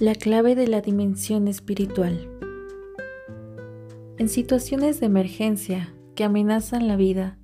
La 0.00 0.14
clave 0.14 0.54
de 0.54 0.66
la 0.66 0.80
dimensión 0.80 1.46
espiritual. 1.46 2.26
En 4.16 4.30
situaciones 4.30 4.98
de 4.98 5.04
emergencia 5.04 5.94
que 6.14 6.24
amenazan 6.24 6.88
la 6.88 6.96
vida, 6.96 7.36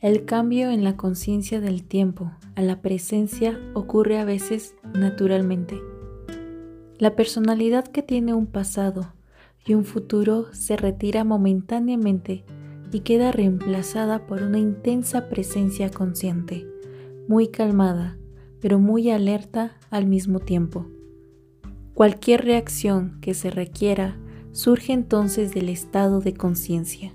el 0.00 0.24
cambio 0.24 0.70
en 0.70 0.84
la 0.84 0.96
conciencia 0.96 1.60
del 1.60 1.84
tiempo 1.84 2.32
a 2.54 2.62
la 2.62 2.80
presencia 2.80 3.60
ocurre 3.74 4.18
a 4.18 4.24
veces 4.24 4.74
naturalmente. 4.94 5.82
La 6.96 7.14
personalidad 7.14 7.86
que 7.86 8.00
tiene 8.00 8.32
un 8.32 8.46
pasado 8.46 9.12
y 9.66 9.74
un 9.74 9.84
futuro 9.84 10.46
se 10.54 10.78
retira 10.78 11.24
momentáneamente 11.24 12.46
y 12.90 13.00
queda 13.00 13.32
reemplazada 13.32 14.26
por 14.26 14.42
una 14.42 14.58
intensa 14.58 15.28
presencia 15.28 15.90
consciente, 15.90 16.66
muy 17.28 17.48
calmada, 17.48 18.16
pero 18.62 18.78
muy 18.78 19.10
alerta 19.10 19.76
al 19.90 20.06
mismo 20.06 20.38
tiempo. 20.38 20.86
Cualquier 22.02 22.44
reacción 22.44 23.16
que 23.20 23.32
se 23.32 23.48
requiera 23.48 24.16
surge 24.50 24.92
entonces 24.92 25.54
del 25.54 25.68
estado 25.68 26.18
de 26.18 26.34
conciencia. 26.34 27.14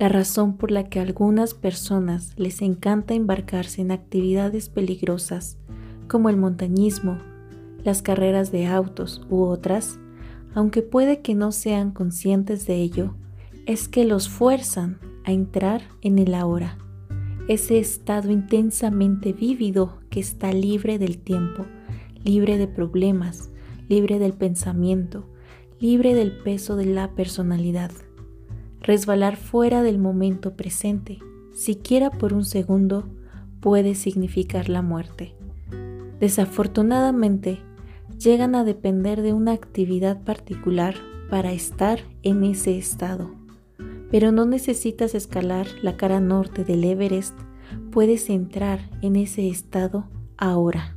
La 0.00 0.08
razón 0.08 0.56
por 0.56 0.72
la 0.72 0.88
que 0.88 0.98
a 0.98 1.02
algunas 1.02 1.54
personas 1.54 2.32
les 2.36 2.60
encanta 2.60 3.14
embarcarse 3.14 3.82
en 3.82 3.92
actividades 3.92 4.68
peligrosas, 4.68 5.58
como 6.08 6.28
el 6.28 6.36
montañismo, 6.36 7.18
las 7.84 8.02
carreras 8.02 8.50
de 8.50 8.66
autos 8.66 9.24
u 9.30 9.44
otras, 9.44 10.00
aunque 10.54 10.82
puede 10.82 11.20
que 11.20 11.36
no 11.36 11.52
sean 11.52 11.92
conscientes 11.92 12.66
de 12.66 12.82
ello, 12.82 13.14
es 13.64 13.86
que 13.86 14.04
los 14.04 14.28
fuerzan 14.28 14.98
a 15.22 15.30
entrar 15.30 15.82
en 16.02 16.18
el 16.18 16.34
ahora, 16.34 16.78
ese 17.46 17.78
estado 17.78 18.32
intensamente 18.32 19.32
vívido 19.32 20.00
que 20.10 20.18
está 20.18 20.52
libre 20.52 20.98
del 20.98 21.18
tiempo, 21.18 21.64
libre 22.24 22.58
de 22.58 22.66
problemas, 22.66 23.50
libre 23.90 24.20
del 24.20 24.34
pensamiento, 24.34 25.26
libre 25.80 26.14
del 26.14 26.30
peso 26.30 26.76
de 26.76 26.86
la 26.86 27.10
personalidad. 27.16 27.90
Resbalar 28.80 29.36
fuera 29.36 29.82
del 29.82 29.98
momento 29.98 30.54
presente, 30.54 31.18
siquiera 31.52 32.10
por 32.10 32.32
un 32.32 32.44
segundo, 32.44 33.08
puede 33.58 33.96
significar 33.96 34.68
la 34.68 34.80
muerte. 34.80 35.34
Desafortunadamente, 36.20 37.58
llegan 38.16 38.54
a 38.54 38.62
depender 38.62 39.22
de 39.22 39.32
una 39.32 39.52
actividad 39.52 40.22
particular 40.22 40.94
para 41.28 41.50
estar 41.50 41.98
en 42.22 42.44
ese 42.44 42.78
estado. 42.78 43.34
Pero 44.08 44.30
no 44.30 44.46
necesitas 44.46 45.16
escalar 45.16 45.66
la 45.82 45.96
cara 45.96 46.20
norte 46.20 46.62
del 46.62 46.84
Everest, 46.84 47.36
puedes 47.90 48.30
entrar 48.30 48.88
en 49.02 49.16
ese 49.16 49.48
estado 49.48 50.08
ahora. 50.36 50.96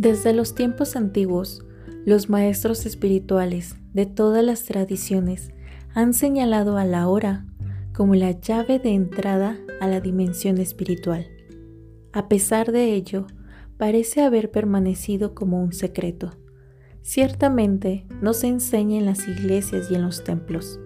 Desde 0.00 0.32
los 0.32 0.54
tiempos 0.54 0.96
antiguos, 0.96 1.62
los 2.06 2.30
maestros 2.30 2.86
espirituales 2.86 3.76
de 3.92 4.06
todas 4.06 4.42
las 4.42 4.64
tradiciones 4.64 5.50
han 5.92 6.14
señalado 6.14 6.78
a 6.78 6.86
la 6.86 7.06
hora 7.06 7.44
como 7.92 8.14
la 8.14 8.30
llave 8.30 8.78
de 8.78 8.94
entrada 8.94 9.58
a 9.78 9.88
la 9.88 10.00
dimensión 10.00 10.56
espiritual. 10.56 11.26
A 12.14 12.30
pesar 12.30 12.72
de 12.72 12.94
ello, 12.94 13.26
parece 13.76 14.22
haber 14.22 14.50
permanecido 14.50 15.34
como 15.34 15.62
un 15.62 15.74
secreto. 15.74 16.30
Ciertamente 17.02 18.06
no 18.22 18.32
se 18.32 18.46
enseña 18.46 18.96
en 18.96 19.04
las 19.04 19.28
iglesias 19.28 19.90
y 19.90 19.96
en 19.96 20.00
los 20.00 20.24
templos. 20.24 20.80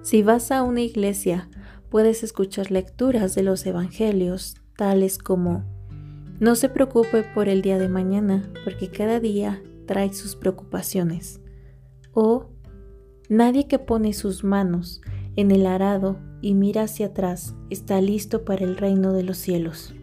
Si 0.00 0.22
vas 0.22 0.50
a 0.50 0.62
una 0.62 0.80
iglesia, 0.80 1.50
puedes 1.90 2.22
escuchar 2.22 2.70
lecturas 2.70 3.34
de 3.34 3.42
los 3.42 3.66
evangelios, 3.66 4.56
tales 4.74 5.18
como 5.18 5.66
No 6.40 6.54
se 6.54 6.68
preocupe 6.68 7.22
por 7.34 7.48
el 7.48 7.62
día 7.62 7.78
de 7.78 7.88
mañana, 7.88 8.50
porque 8.64 8.88
cada 8.88 9.20
día 9.20 9.62
trae 9.86 10.12
sus 10.12 10.36
preocupaciones. 10.36 11.40
O 12.12 12.54
Nadie 13.28 13.66
que 13.66 13.78
pone 13.78 14.12
sus 14.12 14.44
manos 14.44 15.00
en 15.34 15.50
el 15.50 15.66
arado 15.66 16.18
y 16.42 16.52
mira 16.52 16.82
hacia 16.82 17.06
atrás 17.06 17.54
está 17.70 18.00
listo 18.02 18.44
para 18.44 18.64
el 18.64 18.76
reino 18.76 19.14
de 19.14 19.22
los 19.22 19.38
cielos. 19.38 19.94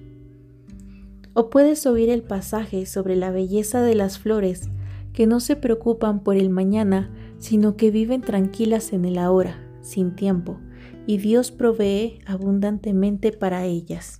O 1.33 1.51
puedes 1.51 1.85
oír 1.85 2.09
el 2.09 2.23
pasaje 2.23 2.85
sobre 2.87 3.15
la 3.15 3.29
belleza 3.29 3.81
de 3.83 3.93
las 3.93 4.17
flores 4.17 4.69
que 5.13 5.27
no 5.27 5.39
se 5.39 5.55
preocupan 5.55 6.23
por 6.23 6.35
el 6.35 6.49
mañana, 6.49 7.13
sino 7.37 7.77
que 7.77 7.91
viven 7.91 8.21
tranquilas 8.21 8.91
en 8.91 9.05
el 9.05 9.19
ahora, 9.19 9.61
sin 9.81 10.15
tiempo, 10.15 10.59
y 11.05 11.17
Dios 11.19 11.51
provee 11.51 12.19
abundantemente 12.25 13.31
para 13.31 13.65
ellas. 13.65 14.19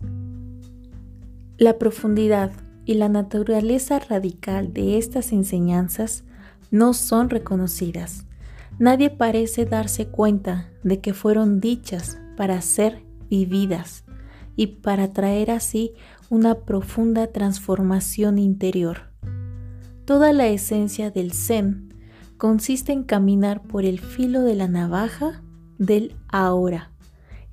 La 1.62 1.78
profundidad 1.78 2.52
y 2.86 2.96
la 2.96 3.08
naturaleza 3.08 4.00
radical 4.00 4.74
de 4.74 4.98
estas 4.98 5.32
enseñanzas 5.32 6.24
no 6.72 6.96
son 6.96 7.30
reconocidas. 7.30 8.26
Nadie 8.80 9.12
parece 9.12 9.66
darse 9.66 10.08
cuenta 10.08 10.72
de 10.82 11.02
que 11.02 11.14
fueron 11.14 11.60
dichas 11.60 12.18
para 12.36 12.60
ser 12.62 13.04
vividas 13.30 14.06
y 14.56 14.82
para 14.82 15.14
traer 15.14 15.52
así 15.52 15.94
una 16.32 16.62
profunda 16.62 17.28
transformación 17.28 18.40
interior. 18.40 19.12
Toda 20.06 20.34
la 20.34 20.48
esencia 20.48 21.12
del 21.12 21.32
Zen 21.32 21.94
consiste 22.38 22.92
en 22.92 23.04
caminar 23.04 23.62
por 23.62 23.86
el 23.86 24.00
filo 24.00 24.42
de 24.42 24.56
la 24.56 24.68
navaja 24.68 25.44
del 25.78 26.16
ahora, 26.28 26.92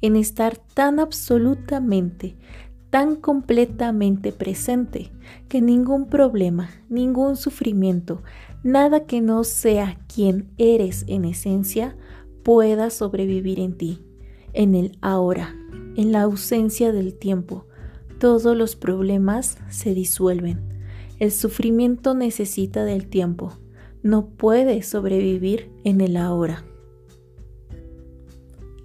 en 0.00 0.16
estar 0.16 0.56
tan 0.56 0.98
absolutamente, 0.98 2.38
tan 2.90 3.16
completamente 3.16 4.32
presente 4.32 5.10
que 5.48 5.60
ningún 5.60 6.06
problema, 6.06 6.70
ningún 6.88 7.36
sufrimiento, 7.36 8.22
nada 8.62 9.04
que 9.04 9.20
no 9.20 9.44
sea 9.44 9.98
quien 10.12 10.50
eres 10.58 11.04
en 11.06 11.24
esencia 11.24 11.96
pueda 12.42 12.90
sobrevivir 12.90 13.60
en 13.60 13.76
ti, 13.76 14.02
en 14.52 14.74
el 14.74 14.96
ahora, 15.00 15.54
en 15.96 16.12
la 16.12 16.22
ausencia 16.22 16.92
del 16.92 17.14
tiempo, 17.14 17.66
todos 18.18 18.56
los 18.56 18.74
problemas 18.74 19.58
se 19.68 19.94
disuelven. 19.94 20.60
El 21.18 21.30
sufrimiento 21.30 22.14
necesita 22.14 22.84
del 22.84 23.08
tiempo. 23.08 23.58
No 24.02 24.26
puede 24.26 24.82
sobrevivir 24.82 25.70
en 25.84 26.00
el 26.00 26.16
ahora. 26.16 26.64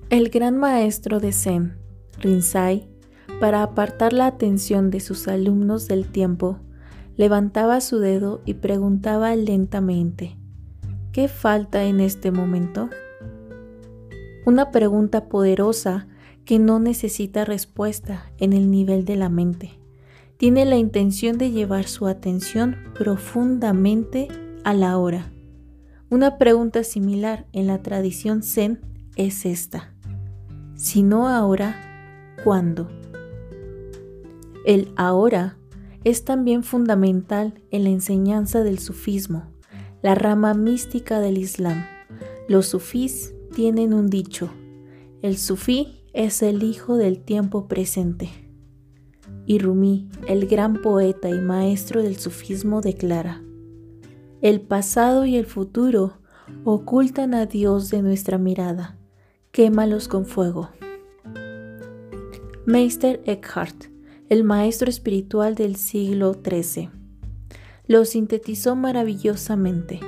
El 0.10 0.30
gran 0.30 0.58
maestro 0.58 1.20
de 1.20 1.32
Zen, 1.32 1.78
Rinzai, 2.20 2.88
para 3.40 3.64
apartar 3.64 4.14
la 4.14 4.28
atención 4.28 4.90
de 4.90 5.00
sus 5.00 5.28
alumnos 5.28 5.88
del 5.88 6.06
tiempo, 6.06 6.60
levantaba 7.18 7.82
su 7.82 8.00
dedo 8.00 8.42
y 8.46 8.56
preguntaba 8.56 9.36
lentamente, 9.36 10.38
¿qué 11.12 11.28
falta 11.28 11.84
en 11.84 12.00
este 12.00 12.32
momento? 12.32 12.90
Una 14.46 14.72
pregunta 14.72 15.30
poderosa 15.30 16.08
que 16.46 16.60
no 16.60 16.80
necesita 16.80 17.46
respuesta 17.46 18.32
en 18.38 18.54
el 18.54 18.70
nivel 18.70 19.06
de 19.06 19.16
la 19.16 19.30
mente. 19.30 19.80
Tiene 20.38 20.66
la 20.66 20.76
intención 20.76 21.38
de 21.38 21.52
llevar 21.52 21.88
su 21.88 22.08
atención 22.08 22.76
profundamente 22.96 24.28
a 24.64 24.74
la 24.74 24.98
hora. 24.98 25.32
Una 26.10 26.38
pregunta 26.38 26.84
similar 26.84 27.46
en 27.54 27.68
la 27.68 27.82
tradición 27.82 28.44
zen 28.44 28.82
es 29.16 29.46
esta. 29.46 29.94
Si 30.76 31.02
no 31.04 31.30
ahora, 31.30 31.76
¿cuándo? 32.44 32.90
El 34.66 34.92
ahora 34.96 35.58
es 36.04 36.26
también 36.26 36.64
fundamental 36.64 37.62
en 37.72 37.84
la 37.84 37.90
enseñanza 37.90 38.64
del 38.64 38.80
sufismo, 38.80 39.52
la 40.02 40.16
rama 40.16 40.54
mística 40.54 41.20
del 41.20 41.38
Islam. 41.38 41.86
Los 42.48 42.68
sufís 42.68 43.34
tienen 43.54 43.94
un 43.94 44.10
dicho, 44.10 44.50
el 45.22 45.38
sufí 45.38 46.04
es 46.14 46.42
el 46.44 46.64
hijo 46.64 46.98
del 46.98 47.24
tiempo 47.24 47.68
presente. 47.70 48.30
Y 49.46 49.60
Rumi, 49.60 50.10
el 50.28 50.48
gran 50.48 50.82
poeta 50.82 51.30
y 51.30 51.40
maestro 51.40 52.04
del 52.04 52.18
sufismo, 52.18 52.82
declara, 52.82 53.42
el 54.42 54.60
pasado 54.60 55.26
y 55.26 55.38
el 55.38 55.46
futuro 55.46 56.20
ocultan 56.66 57.34
a 57.34 57.46
Dios 57.46 57.90
de 57.90 58.02
nuestra 58.02 58.38
mirada, 58.38 58.98
quémalos 59.52 60.10
con 60.10 60.26
fuego. 60.26 60.70
Meister 62.66 63.22
Eckhart, 63.26 63.93
el 64.30 64.44
maestro 64.44 64.90
espiritual 64.90 65.56
del 65.56 65.76
siglo 65.76 66.34
XIII, 66.34 66.90
lo 67.88 68.06
sintetizó 68.06 68.76
maravillosamente. 68.76 70.00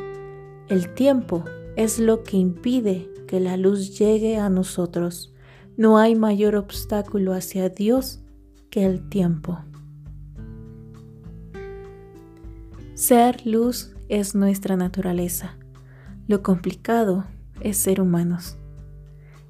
El 0.69 0.93
tiempo 0.93 1.43
es 1.75 1.99
lo 1.99 2.23
que 2.23 2.37
impide 2.37 3.09
que 3.27 3.39
la 3.39 3.57
luz 3.57 3.97
llegue 3.97 4.37
a 4.37 4.49
nosotros 4.49 5.33
no 5.77 5.97
hay 5.97 6.15
mayor 6.15 6.55
obstáculo 6.55 7.33
hacia 7.33 7.67
Dios 7.67 8.21
que 8.69 8.85
el 8.85 9.09
tiempo. 9.09 9.59
Ser 12.93 13.45
luz 13.45 13.93
es 14.07 14.35
nuestra 14.35 14.77
naturaleza. 14.77 15.57
Lo 16.27 16.41
complicado 16.43 17.25
es 17.59 17.75
ser 17.75 17.99
humanos. 17.99 18.57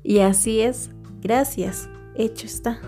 Y 0.01 0.19
así 0.19 0.61
es, 0.61 0.89
gracias, 1.21 1.89
hecho 2.15 2.47
está. 2.47 2.81